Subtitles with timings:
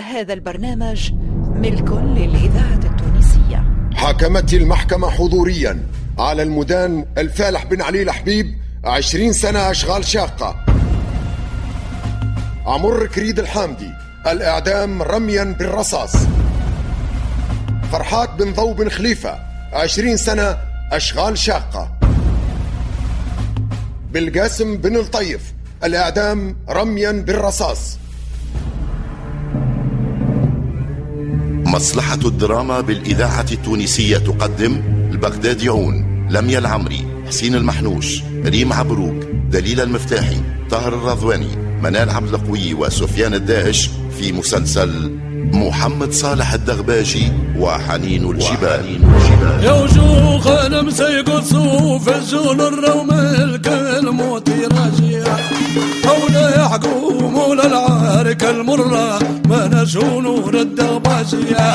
[0.00, 1.12] هذا البرنامج
[1.54, 3.88] ملك للإذاعة التونسية.
[3.94, 10.56] حاكمت المحكمة حضوريا على المدان الفالح بن علي الحبيب عشرين سنة أشغال شاقة.
[12.66, 13.90] عمر كريد الحامدي
[14.26, 16.16] الإعدام رميا بالرصاص.
[17.92, 19.38] فرحات بن ضو بن خليفة
[19.72, 20.58] عشرين سنة
[20.92, 21.98] أشغال شاقة.
[24.12, 25.54] بالقاسم بن الطيف
[25.84, 28.03] الإعدام رميا بالرصاص.
[31.74, 34.82] مصلحة الدراما بالإذاعة التونسية تقدم
[35.12, 35.94] البغداديون
[36.30, 40.36] لميا العمري حسين المحنوش ريم عبروك دليل المفتاحي
[40.70, 41.48] طاهر الرضواني
[41.82, 45.18] منال عبد القوي وسفيان الداهش في مسلسل
[45.52, 49.00] محمد صالح الدغباجي وحنين الجبال.
[49.62, 55.53] يا وجوه أنا مسيق صوف الجون الروم الكلموت راجية.
[56.24, 61.74] ولا يحكم ولا العارك المرة ما نشو نور الدغباجية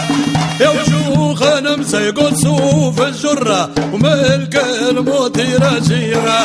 [0.61, 6.39] يا وجوه أنا مسيق صوف الجرة وملك الموت راجية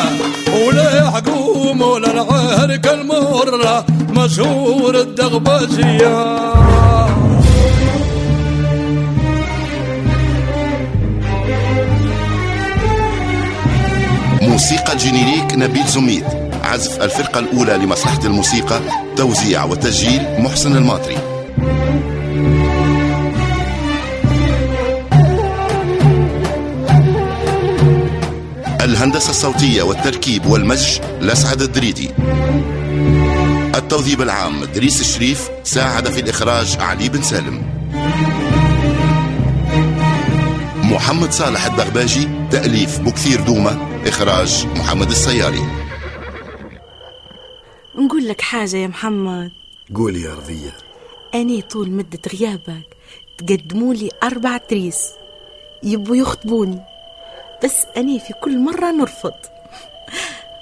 [0.66, 6.34] ولا يحكم ولا العارك المرة مشهور الدغباجية
[14.42, 16.24] موسيقى الجينيريك نبيل زميد.
[16.74, 18.80] عزف الفرقة الأولى لمصلحة الموسيقى
[19.16, 21.16] توزيع وتسجيل محسن الماطري.
[28.80, 32.10] الهندسة الصوتية والتركيب والمزج لسعد الدريدي.
[33.74, 37.62] التوظيف العام دريس الشريف ساعد في الإخراج علي بن سالم.
[40.82, 45.83] محمد صالح الدغباجي تأليف بكثير دومة إخراج محمد السياري.
[48.24, 49.52] نقول لك حاجة يا محمد.
[49.94, 50.76] قولي يا رضية.
[51.34, 52.96] أني طول مدة غيابك
[53.38, 55.10] تقدموا لي أربع تريس.
[55.82, 56.80] يبوا يخطبوني.
[57.64, 59.34] بس أني في كل مرة نرفض.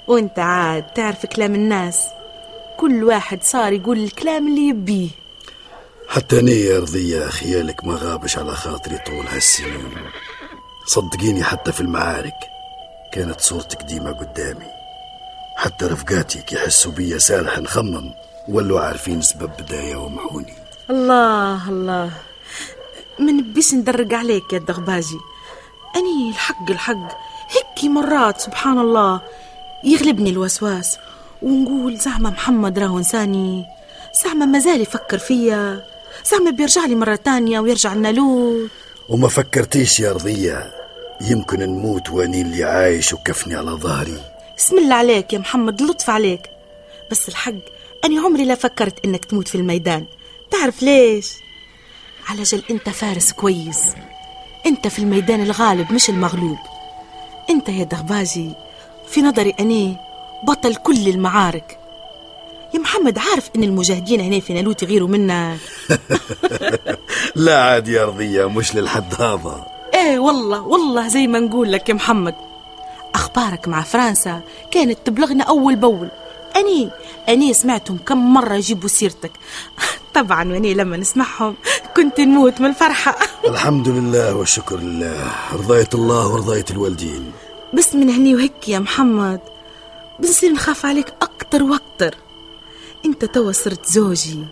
[0.07, 2.07] وأنت عاد تعرف كلام الناس.
[2.77, 5.09] كل واحد صار يقول الكلام اللي يبيه.
[6.07, 9.93] حتى أنا يا رضية خيالك ما غابش على خاطري طول هالسنين.
[10.87, 12.39] صدقيني حتى في المعارك
[13.13, 14.72] كانت صورتك ديما قدامي.
[15.55, 18.13] حتى رفقاتي يحسوا بيا سارح نخمم
[18.49, 20.53] ولوا عارفين سبب بداية ومحوني.
[20.89, 22.11] الله الله.
[23.19, 25.19] من بيش ندرق عليك يا الدغباجي
[25.95, 27.17] أني الحق الحق.
[27.49, 29.21] هيك مرات سبحان الله.
[29.83, 30.97] يغلبني الوسواس.
[31.41, 33.65] ونقول زعما محمد راهو إنساني.
[34.23, 35.83] زعما مازال يفكر فيا.
[36.31, 38.69] زعما بيرجع لي مرة تانية ويرجع لنا لوط
[39.09, 40.71] وما فكرتيش يا رضية
[41.21, 44.32] يمكن نموت وأني اللي عايش وكفني على ظهري.
[44.57, 46.41] بسم الله عليك يا محمد لطف عليك.
[47.11, 47.53] بس الحق
[48.05, 50.05] أني عمري لا فكرت إنك تموت في الميدان.
[50.51, 51.33] تعرف ليش؟
[52.29, 53.83] على جل أنت فارس كويس.
[54.65, 56.57] أنت في الميدان الغالب مش المغلوب.
[57.49, 58.51] أنت يا دغباجي
[59.07, 59.97] في نظري أني
[60.43, 61.79] بطل كل المعارك.
[62.73, 65.57] يا محمد عارف إن المجاهدين هنا في نالوت يغيروا منك
[67.35, 71.93] لا عاد يا رضية مش للحد هذا إيه والله والله زي ما نقول لك يا
[71.93, 72.35] محمد.
[73.33, 76.07] أخبارك مع فرنسا كانت تبلغنا أول باول
[76.55, 76.89] أني
[77.29, 79.31] أني سمعتهم كم مرة يجيبوا سيرتك.
[80.15, 81.55] طبعا واني لما نسمعهم
[81.97, 83.17] كنت نموت من الفرحة.
[83.47, 85.31] الحمد لله والشكر لله.
[85.53, 87.31] رضاية الله ورضاية الوالدين.
[87.73, 89.39] بس من هني وهيك يا محمد
[90.19, 92.17] بنصير نخاف عليك أكتر وأكتر.
[93.05, 94.45] أنت توا صرت زوجي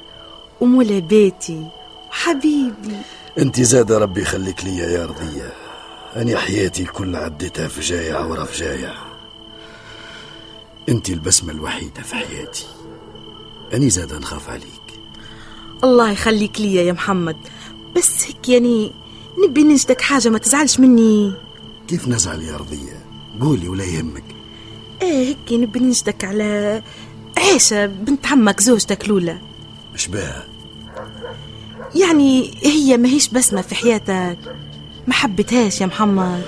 [0.62, 1.66] ومولا بيتي
[2.10, 2.98] وحبيبي.
[3.38, 5.71] أنت زاد ربي يخليك ليا يا رضية.
[6.16, 8.94] أنا حياتي الكل عديتها في جايع ورا في جايع
[10.90, 12.66] أنت البسمة الوحيدة في حياتي.
[13.74, 15.00] أني زاد نخاف عليك.
[15.84, 17.38] الله يخليك ليا يا محمد.
[17.96, 18.92] بس هيك يعني
[19.48, 21.34] نبي نجدك حاجة ما تزعلش مني.
[21.88, 23.06] كيف نزعل يا رضية؟
[23.42, 24.24] قولي ولا يهمك.
[25.02, 26.82] إيه هيك نبي نجدك على
[27.38, 29.38] عيشة بنت عمك زوجتك لولا
[29.94, 30.48] مش بها؟
[31.96, 34.38] يعني هي ما هيش بسمة في حياتك.
[35.08, 36.42] ما حبتهاش يا محمد.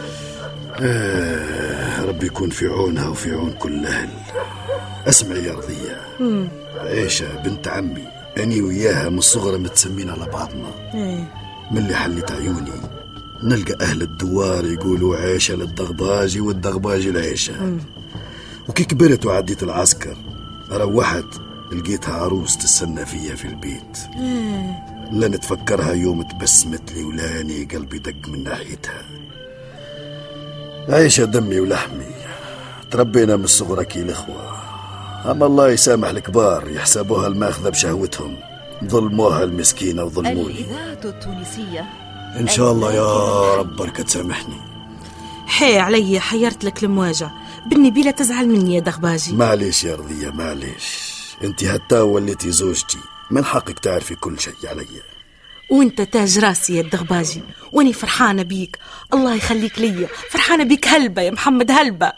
[0.79, 4.09] آه ربي يكون في عونها وفي عون كل الأهل
[5.07, 6.01] اسمعي يا رضية.
[6.77, 8.07] عيشة بنت عمي.
[8.37, 10.71] أني وياها من الصغر متسمين على بعضنا.
[10.93, 11.33] إيه.
[11.71, 12.71] من اللي حلت عيوني؟
[13.43, 17.77] نلقى أهل الدوار يقولوا عيشة للدغباجي والدغباجي العيشة.
[18.69, 20.17] وكي كبرت وعديت العسكر
[20.71, 21.25] روحت
[21.71, 23.97] لقيتها عروس تستنى فيا في البيت.
[25.13, 29.05] لا نتفكرها يوم تبسمت لي ولاني قلبي دق من ناحيتها.
[30.89, 32.05] عيشة دمي ولحمي
[32.91, 34.57] تربينا من صغرك الإخوة.
[35.31, 38.37] أما الله يسامح الكبار يحسبوها الماخذة بشهوتهم
[38.85, 40.51] ظلموها المسكينة وظلموني.
[40.51, 41.85] الإذاعة التونسية.
[42.39, 44.57] إن شاء الله يا رب بركة تسامحني
[45.45, 47.29] حي علي حيرت لك المواجع.
[47.65, 49.35] بني بلا تزعل مني يا دغباجي.
[49.35, 51.13] معليش يا رضية معليش.
[51.43, 52.97] انت حتى وليتي زوجتي.
[53.31, 54.87] من حقك تعرفي كل شيء علي.
[55.71, 57.41] وانت تاج راسي يا الدغباجي
[57.71, 58.77] واني فرحانة بيك.
[59.13, 60.07] الله يخليك ليا.
[60.29, 62.13] فرحانة بيك هلبة يا محمد هلبة.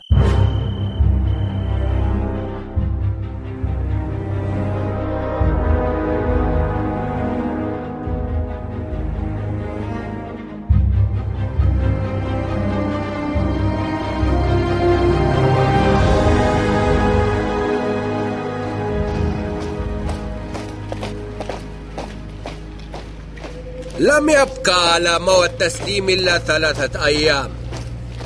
[24.15, 27.51] لم يبقى على موعد التسليم إلا ثلاثة أيام.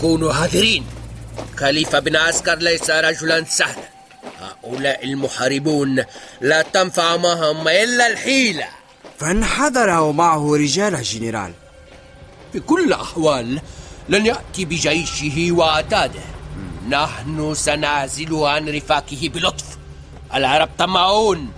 [0.02, 0.86] كونوا حذرين.
[1.58, 3.90] خليفة بن عسكر ليس رجلا سهلا.
[4.40, 6.04] هؤلاء المحاربون
[6.42, 8.66] لا تنفع معهم إلا الحيلة.
[9.20, 11.54] فانحدر ومعه رجال جنرال.
[12.54, 13.62] في كل الأحوال
[14.10, 16.22] لن يأتي بجيشه وعتاده
[16.90, 19.66] نحن سنعزل عن رفاقه بلطف.
[20.34, 21.52] العرب طمعون.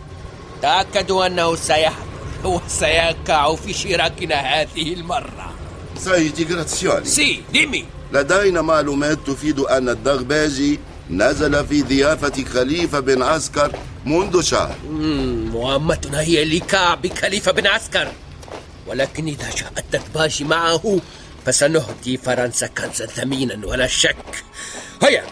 [0.62, 2.11] تأكدوا أنه سيحضر.
[2.46, 5.54] وسيقع في شراكنا هذه المرة.
[5.98, 7.86] سيدي جراتسيوني sì dimmi.
[8.14, 10.80] لدينا معلومات تفيد أن الدغباجي
[11.10, 14.76] نزل في ضيافة خليفة بن عسكر منذ شهر.
[15.54, 18.12] مهمتنا هي لكعب خليفة بن عسكر.
[18.88, 21.00] ولكن إذا جاء الدغباجي معه
[21.46, 24.44] فسنهدي فرنسا كنزا ثمينا ولا شك.
[25.02, 25.24] هيا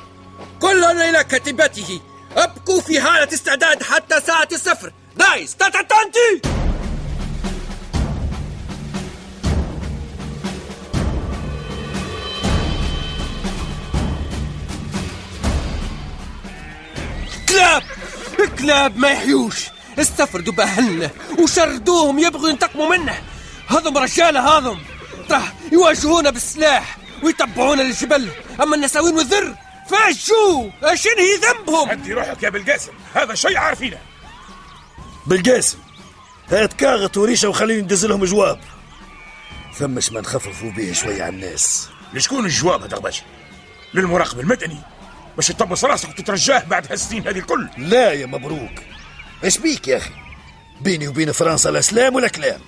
[0.59, 2.01] كلنا إلى كتيبته
[2.38, 6.38] أبقوا في حالة استعداد حتى ساعة الصفر دايس تاتاتانتي
[18.47, 19.56] كلاب ما يحيوش.
[20.00, 21.09] استفردوا بأهلنا
[21.39, 23.21] وشردوهم يبغوا ينتقموا منه.
[23.68, 24.80] هذم رجالة هذم.
[25.31, 28.30] راه يواجهونا بالسلاح ويتبعونا للجبل.
[28.62, 29.56] أما النساوين والذر
[29.89, 31.89] فاشوا شنو هي ذنبهم.
[31.89, 32.91] هدي روحك يا بالقاسم.
[33.15, 33.97] هذا شيء عارفينه.
[35.27, 35.77] بالقاسم
[36.50, 38.59] هات كاغط وريشة وخليني ندز لهم جواب.
[39.77, 41.89] ثمش ما نخففوا به شوية على الناس.
[42.13, 43.24] لشكون الجواب هذا باشا
[43.94, 44.80] للمراقب المدني.
[45.39, 47.69] باش تطبس راسك وتترجاه بعد هالسنين هذه الكل.
[47.77, 48.71] لا يا مبروك.
[49.44, 50.12] إيش بيك يا أخي؟
[50.81, 52.62] بيني وبين فرنسا لا سلام ولا كلام.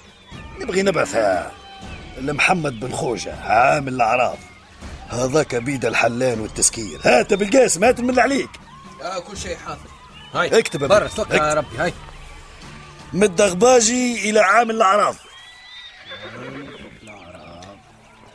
[0.59, 1.51] نبغي نبعثها
[2.17, 4.37] لمحمد بن خوجة عامل الأعراض.
[5.09, 6.99] هذاك بيد الحلان والتسكير.
[7.03, 8.49] هات بالقاسم هات من اللي عليك.
[9.01, 9.89] آه كل شيء حاضر.
[10.33, 10.59] هاي.
[10.59, 11.73] اكتب يا برا توكل على اكتب.
[11.73, 11.93] ربي هاي.
[13.13, 15.15] من الدغباجي إلى عامل الأعراض.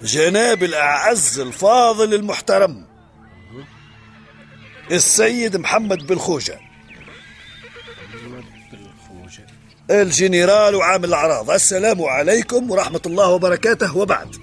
[0.02, 2.95] جناب الأعز الفاضل المحترم.
[4.90, 6.60] السيد محمد بن خوجة.
[9.90, 11.50] الجنرال وعامل الأعراض.
[11.50, 14.36] السلام عليكم ورحمة الله وبركاته وبعد.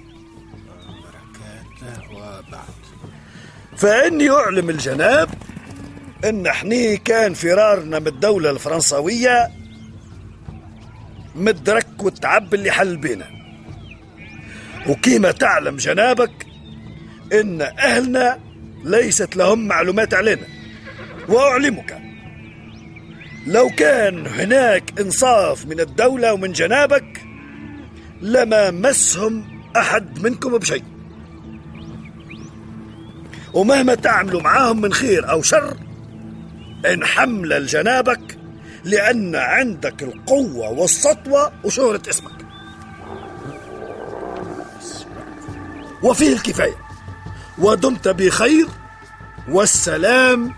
[3.76, 5.28] فإني أعلم الجناب
[6.24, 9.50] إن حني كان فرارنا من الدولة الفرنسوية
[11.34, 13.30] مدرك والتعب اللي حل بينا.
[14.88, 16.46] وكيما تعلم جنابك
[17.32, 18.43] إن أهلنا
[18.84, 20.46] ليست لهم معلومات علينا.
[21.28, 22.00] وأعلمك
[23.46, 27.22] لو كان هناك إنصاف من الدولة ومن جنابك
[28.22, 30.84] لما مسهم أحد منكم بشيء.
[33.54, 35.76] ومهما تعملوا معاهم من خير أو شر
[36.92, 38.38] إن حمل لجنابك
[38.84, 42.32] لأن عندك القوة والسطوة وشهرة اسمك.
[46.02, 46.83] وفيه الكفاية.
[47.58, 48.66] ودمت بخير
[49.48, 50.54] والسلام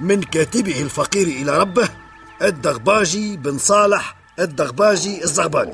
[0.00, 1.88] من كاتبه الفقير إلى ربه
[2.42, 5.72] الدغباجي بن صالح الدغباجي الزغباني.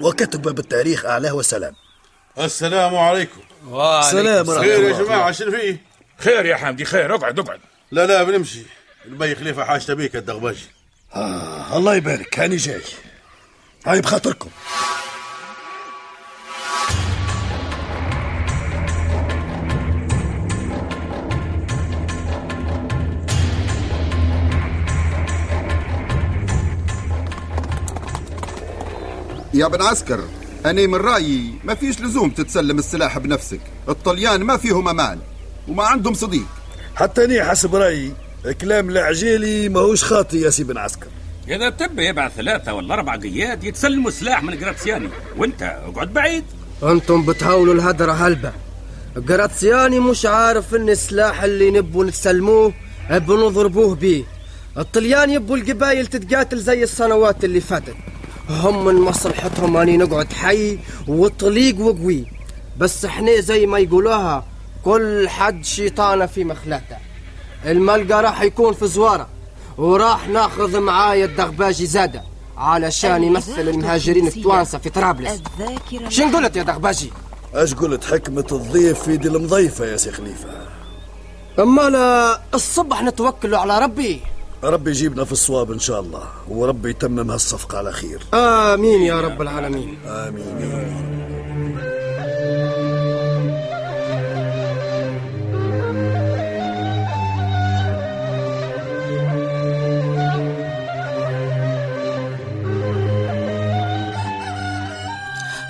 [0.00, 1.72] وكتب بالتاريخ أعلاه والسلام.
[2.38, 3.40] السلام عليكم.
[4.10, 5.80] سلام ورحمة خير يا جماعة شنو فيه؟
[6.18, 7.14] خير يا حمدي خير.
[7.14, 7.60] اقعد اقعد.
[7.90, 8.62] لا لا بنمشي.
[9.06, 10.66] البي خليفة حاجته بيك الدغباجي.
[11.14, 12.38] آه الله يبارك.
[12.38, 12.82] هاني جاي.
[13.86, 14.50] هاي بخاطركم.
[29.56, 30.20] يا بن عسكر
[30.66, 33.60] أنا من رأيي ما فيش لزوم تتسلم السلاح بنفسك.
[33.88, 35.18] الطليان ما فيهم أمان
[35.68, 36.46] وما عندهم صديق.
[36.96, 38.12] حتى أني حسب رأيي
[38.60, 41.06] كلام العجيلي ماهوش خاطي يا سي بن عسكر.
[41.48, 46.44] إذا تبي يبعث ثلاثة ولا أربع قياد يتسلموا سلاح من جراتسياني وأنت اقعد بعيد.
[46.82, 48.52] أنتم بتهاولوا الهدرة هلبة.
[49.16, 52.72] جراتسياني مش عارف إن السلاح اللي نبوا نسلموه
[53.10, 54.24] بنضربوه بيه.
[54.78, 57.94] الطليان يبوا القبايل تتقاتل زي السنوات اللي فاتت.
[58.50, 62.26] هم من مصلحتهم اني نقعد حي وطليق وقوي.
[62.78, 64.44] بس إحنا زي ما يقولوها
[64.84, 66.96] كل حد شيطانة في مخلته.
[67.64, 69.28] الملقى راح يكون في زوارة
[69.78, 72.22] وراح ناخذ معايا الدغباجي زادة
[72.56, 75.42] علشان يمثل المهاجرين التوانسه في طرابلس.
[76.08, 77.10] شن قلت يا دغباجي؟
[77.54, 80.48] اش قلت؟ حكمة الضيف في دي المضيفة يا سي خليفة.
[81.58, 84.20] أما لا الصبح نتوكلوا على ربي.
[84.64, 88.22] ربي يجيبنا في الصواب إن شاء الله وربي يتمم هالصفقة على خير.
[88.34, 89.98] آمين يا رب العالمين.
[90.06, 90.60] آمين.
[90.60, 91.16] يا رب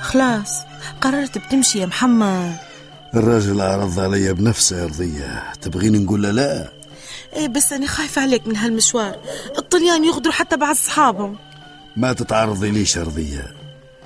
[0.02, 0.62] خلاص
[1.00, 2.56] قررت بتمشي يا محمد.
[3.14, 5.52] الراجل عرض علي بنفسه يا رضية.
[5.60, 6.75] تبغيني نقول له لا؟
[7.32, 9.18] إيه بس أنا خايفة عليك من هالمشوار.
[9.58, 11.36] الطليان يغدروا حتى بعض صحابهم
[11.96, 13.54] ما تتعرضي ليش يا رضية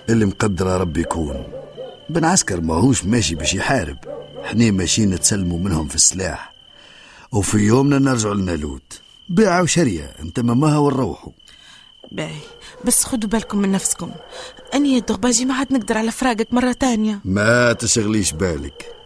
[0.09, 1.45] اللي مقدره ربي يكون.
[2.09, 3.97] بن عسكر ماهوش ماشي باش يحارب.
[4.45, 6.53] إحنا ماشيين نتسلموا منهم في السلاح.
[7.33, 10.12] وفي يومنا نرجعوا لنالوت بيعة وشرية.
[10.23, 11.33] انت مامها ونروحوا.
[12.12, 12.41] باهي.
[12.85, 14.11] بس خدوا بالكم من نفسكم.
[14.75, 17.21] أني يا دغباجي ما عاد نقدر على فراقك مرة تانية.
[17.25, 19.00] ما تشغليش بالك.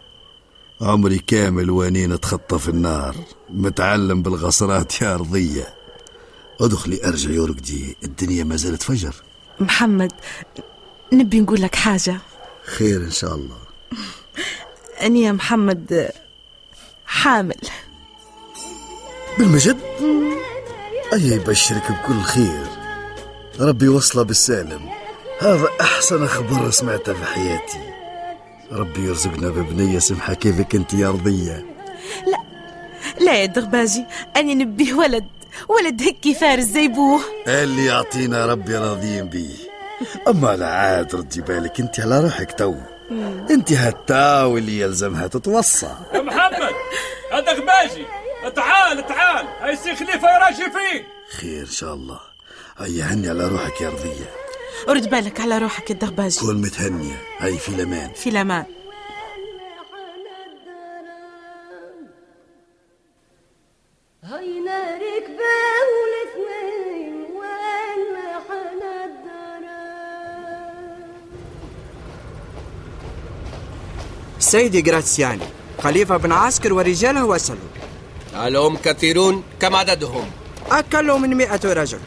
[0.81, 3.15] عمري كامل واني نتخطى في النار.
[3.49, 5.73] متعلم بالغصرات يا رضية
[6.61, 9.15] ادخلي أرجع يورقدي الدنيا ما زالت فجر.
[9.59, 10.11] محمد
[11.13, 12.17] نبي نقول لك حاجة.
[12.65, 13.57] خير إن شاء الله.
[15.05, 16.09] أني يا محمد
[17.05, 17.61] حامل.
[19.37, 19.77] بالمجد؟
[21.13, 22.67] أي يبشرك بكل خير.
[23.59, 24.89] ربي وصله بالسالم.
[25.39, 27.94] هذا أحسن خبر سمعته في حياتي.
[28.71, 30.33] ربي يرزقنا ببنية سمحة.
[30.33, 31.65] كيفك أنت يا رضية؟
[33.19, 34.05] لا يا دغباجي
[34.37, 35.25] أني نبيه ولد.
[35.69, 37.21] ولد هيك فارس زي بوه.
[37.47, 39.55] اللي يعطينا ربي راضيين بيه.
[40.27, 42.75] أما لا عاد ردي بالك أنت على روحك تو.
[43.49, 45.95] أنت هالتاو اللي يلزمها تتوصى.
[46.13, 46.73] يا محمد
[47.33, 48.05] هذا غباجي
[48.55, 49.45] تعال تعال.
[49.61, 51.05] هاي سي خليفة يراجي فيك
[51.39, 52.19] خير إن شاء الله.
[52.77, 54.44] هيا هني على روحك يا رضية.
[54.87, 58.65] رد بالك على روحك يا دغباجي كون متهنية هاي في الأمان في الدرا
[74.39, 75.43] سيدي جراتسياني
[75.79, 77.59] خليفة بن عسكر ورجاله وصلوا
[78.33, 80.31] هل هم كثيرون كم عددهم؟
[80.71, 81.99] أكلوا من مئة رجل.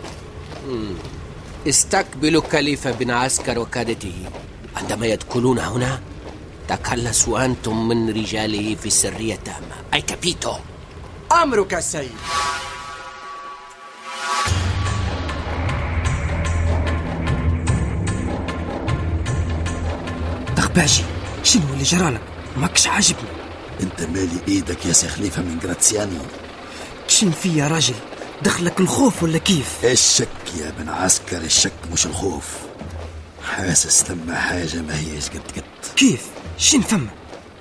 [1.69, 4.15] استقبلوا كليفة بن عسكر وكادته.
[4.77, 6.01] عندما يدخلون هنا
[6.69, 9.77] تخلصوا أنتم من رجاله في سرية تامة.
[9.95, 10.55] أي كابيتو.
[11.43, 12.11] أمرك السيد
[20.57, 21.05] دغباجي
[21.43, 22.23] شنو اللي جرالك
[22.57, 23.29] ماكش عاجبني.
[23.81, 26.19] أنت مالي إيدك يا سي خليفة من جراتسياني
[27.09, 27.95] شن في يا راجل.
[28.42, 30.28] دخلك الخوف ولا كيف؟ الشك
[30.59, 32.45] يا بن عسكر الشك مش الخوف.
[33.42, 35.62] حاسس لما حاجة ما هيش قد قد.
[35.97, 36.26] كيف؟
[36.59, 37.09] شن فما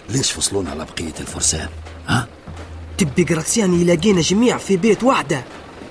[0.10, 1.70] ليش فصلونا على بقية الفرسان؟
[2.08, 2.28] ها؟
[2.98, 5.44] تبي جراتسياني يلاقينا جميع في بيت واحدة؟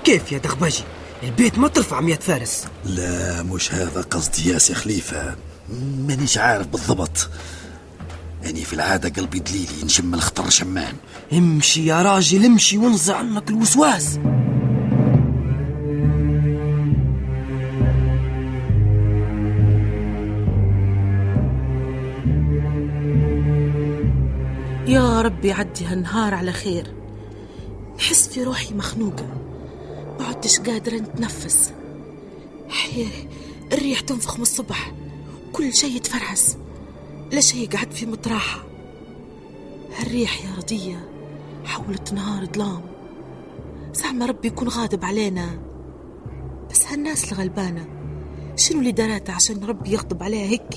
[0.04, 0.82] كيف يا دغباجي؟
[1.22, 2.64] البيت ما ترفع مئة فارس.
[2.84, 5.36] لا مش هذا قصدي يا سي خليفة.
[5.98, 7.28] مانيش عارف بالضبط.
[8.42, 10.94] يعني في العادة قلبي دليلي نشم الخطر شمان.
[11.32, 14.18] امشي يا راجل امشي وانزع عنك الوسواس.
[25.06, 26.94] يا رب يعدي هالنهار على خير.
[27.96, 29.26] نحس في روحي مخنوقة.
[30.20, 31.72] ما عدتش قادرة نتنفس.
[32.68, 33.06] حي
[33.72, 34.92] الريح تنفخ من الصبح.
[35.52, 36.56] كل شيء يتفرهس.
[37.32, 38.64] لا شيء قعد في مطراحة
[39.98, 41.08] هالريح يا رضية
[41.64, 42.80] حولت نهار ظلام.
[43.92, 45.58] زعما ربي يكون غاضب علينا.
[46.70, 47.86] بس هالناس الغلبانة
[48.56, 50.74] شنو اللي داراتها عشان ربي يغضب عليها هيك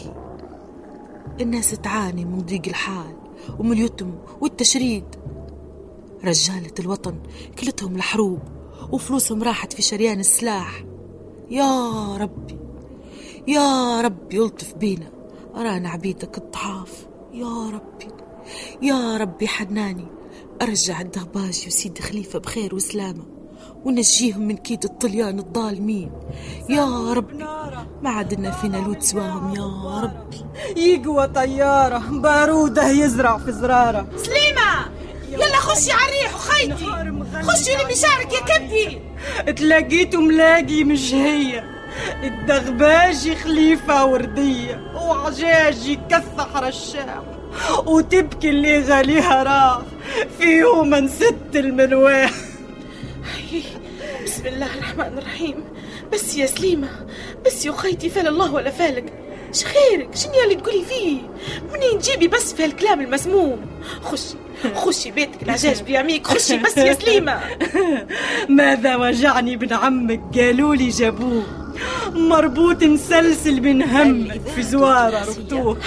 [1.41, 3.28] الناس تعاني من ضيق الحال.
[3.60, 5.05] ومن اليتم والتشريد.
[6.24, 7.19] رجالة الوطن
[7.60, 8.39] كلتهم الحروب
[8.91, 10.86] وفلوسهم راحت في شريان السلاح.
[11.50, 12.58] يا ربي
[13.48, 15.12] يا ربي يلطف بينا.
[15.55, 17.08] أرانا عبيدك الضعاف.
[17.34, 18.08] يا ربي
[18.81, 20.05] يا ربي حناني.
[20.62, 23.38] أرجع الدغباجي وسيد خليفة بخير وسلامة.
[23.85, 26.11] ونجيهم من كيد الطليان الظالمين.
[26.69, 27.43] يا ربي
[28.01, 30.45] ما عدنا فينا لود سواهم يا ربي
[30.81, 34.07] يقوى طيارة بارودة يزرع في زرارة.
[34.15, 34.99] سليمة!
[35.31, 36.85] يلا خشي على الريح وخيتي.
[37.43, 39.01] خشي اللي بشعرك يا كبدي.
[39.53, 41.63] تلاقيته ملاقي مش هي.
[42.23, 47.21] الدغباجي خليفة وردية وعجاجي كثح رشاح
[47.85, 49.81] وتبكي اللي غاليها راح
[50.39, 52.31] فيه من ست المنواح
[54.29, 55.63] بسم الله الرحمن الرحيم.
[56.13, 56.89] بس يا سليمة
[57.45, 59.13] بس يا خيتي فال الله ولا فالك
[59.53, 61.17] شخيرك شنو اللي تقولي فيه؟
[61.74, 63.65] منين تجيبي بس في هالكلام المسموم.
[64.01, 64.36] خشي
[64.75, 67.41] خشي بيتك العجاج بيعميك خشي بس يا سليمة.
[68.59, 71.43] ماذا وجعني ابن عمك؟ قالوا لي جابوه.
[72.13, 75.77] مربوط مسلسل من همك في زوارة ربطوه.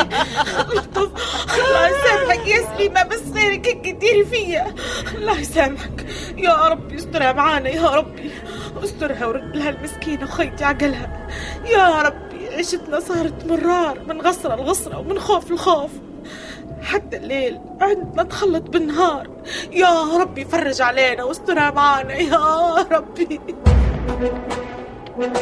[0.74, 1.10] لطف
[1.54, 4.74] الله يسامحك يا سليمة بس غيرك هيك ديري فيا.
[5.14, 6.06] الله يسامحك.
[6.36, 8.30] يا ربي استرها معانا يا ربي.
[8.84, 11.28] استرها ورد لها المسكينة خيتي عقلها.
[11.64, 15.90] يا ربي عيشتنا صارت مرار من غصرة لغصرة ومن خوف لخوف.
[16.82, 19.28] حتى الليل عندنا تخلط بالنهار.
[19.72, 23.40] يا ربي فرج علينا واسترها معانا يا ربي.
[25.18, 25.38] تفضلوا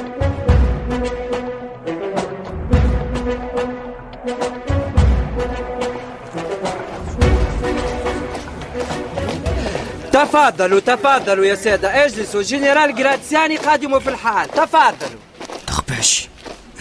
[10.80, 12.42] تفضلوا يا سادة اجلسوا.
[12.42, 14.50] جنرال جراتسياني قادم في الحال.
[14.50, 15.20] تفضلوا.
[15.68, 16.28] دغباجي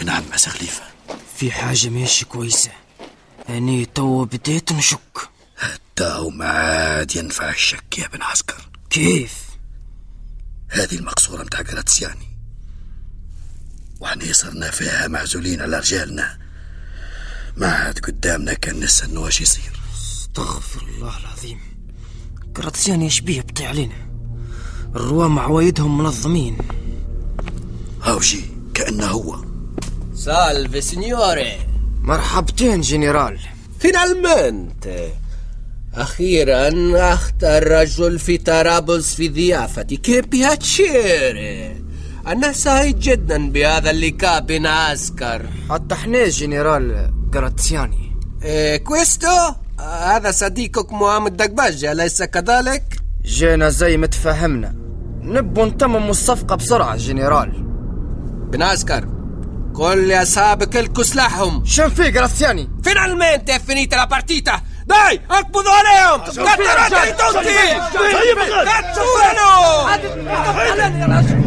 [0.04, 0.82] نعم مسا خليفة.
[1.36, 2.70] في حاجة ماشي كويسة.
[3.48, 5.28] أني تو بديت نشك.
[5.96, 8.68] تاو ما عاد ينفع الشك يا بن عسكر.
[8.90, 9.34] كيف؟
[10.68, 12.35] هذه المقصورة متاع جراتسياني.
[14.00, 16.38] وحنا صرنا فيها معزولين على رجالنا.
[17.56, 19.80] ما عاد قدامنا كان نستنى واش يصير.
[19.94, 21.58] استغفر الله العظيم.
[22.56, 24.08] جراتسياني يشبيه بطا علينا.
[24.96, 26.58] الروامة عوايدهم منظمين.
[28.02, 29.44] هاوجي كأنه هو.
[30.14, 31.58] salve signori
[32.02, 33.40] مرحبتين جنرال.
[33.80, 35.10] finalmente
[35.94, 36.70] أخيرا
[37.14, 41.85] أخطر رجل في طرابلس في ضيافتي che piacere
[42.26, 50.92] أنا سعيد جدا بهذا اللقاء بين عسكر حتى إحنا جنرال جراتسياني e questo هذا صديقك
[50.92, 52.82] محمد دقباج أليس كذلك؟
[53.24, 54.74] جينا زي ما تفهمنا
[55.22, 57.52] نبو نتمم الصفقة بسرعة جنرال
[58.50, 59.08] بن عسكر
[59.74, 64.62] كل أصحابك الكوا سلاحهم شن في جراتسياني Finalmente è finita la partita!
[64.86, 66.20] Dai, اقبضوا عليهم!
[66.20, 66.88] كتروا
[71.32, 71.45] tutti!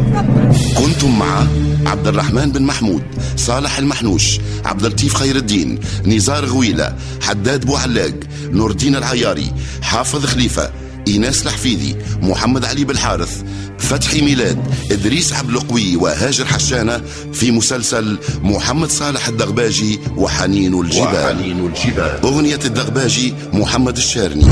[0.80, 1.46] كنتم مع
[1.86, 3.02] عبد الرحمن بن محمود
[3.36, 8.14] صالح المحنوش عبد اللطيف خير الدين نزار غويلة حداد بوعلاق
[8.50, 10.70] نور الدين العياري حافظ خليفة
[11.08, 13.42] إيناس الحفيدي محمد علي بالحارث
[13.78, 14.58] فتحي ميلاد
[14.90, 17.00] إدريس عبد القوي وهاجر حشانة
[17.32, 22.20] في مسلسل محمد صالح الدغباجي وحنين الجبال, وحنين الجبال.
[22.24, 24.46] أغنية الدغباجي محمد الشارني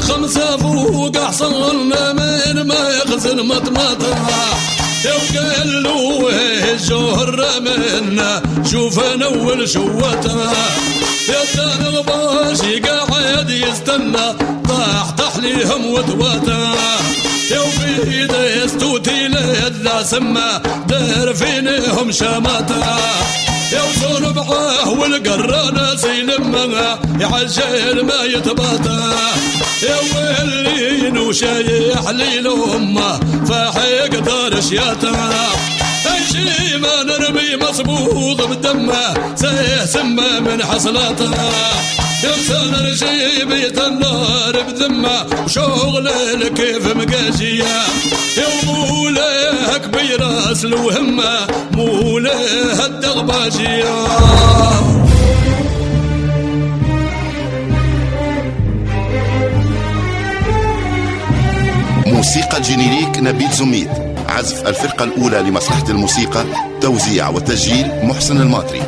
[0.00, 4.14] خمسة فوق حصلنا من ما يخزن مطمطة.
[5.04, 6.30] وقال له
[6.72, 10.36] الجهر منا شوف أنا اول شوته.
[11.28, 14.26] يا تاني باشي قاعد يستنى
[14.68, 16.74] طاح تحليهم وتواته.
[17.50, 18.34] يا وبيد
[18.64, 22.84] يستوتي لذا سما دار فينهم شماته.
[23.72, 29.12] يا وزور معاه والقرانة سيلمها يعجل ما يتباطى.
[29.82, 35.12] يا ويلين وشايح لي الأمة فحيق دار شياته
[36.32, 41.30] شي ما نرمي مصبوغ بدمه سيه سمه من حصلاته.
[42.24, 46.08] يمسان رجي بيت النار بذمة وشغل
[46.48, 47.64] كيف مقاجية.
[48.38, 54.08] يا مولاه كبير اصل وهمه مولاه الدغباجية.
[62.06, 63.88] موسيقى الجينيريك نبيل زميد.
[64.28, 66.44] عزف الفرقة الأولى لمصلحة الموسيقى
[66.80, 68.82] توزيع وتسجيل محسن الماطري.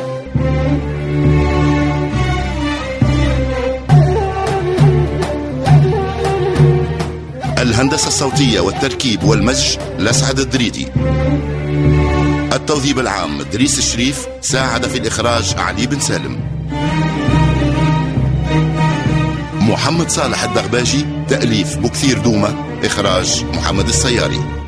[7.81, 10.87] الهندسة الصوتية والتركيب والمزج لسعد الدريدي.
[12.53, 16.39] التوظيف العام دريس الشريف ساعد في الإخراج علي بن سالم.
[19.53, 24.60] محمد صالح الدغباجي تأليف بكثير دومة إخراج محمد السياري.